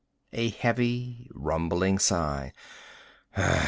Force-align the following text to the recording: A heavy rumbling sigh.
A 0.33 0.49
heavy 0.49 1.29
rumbling 1.31 1.99
sigh. 1.99 2.53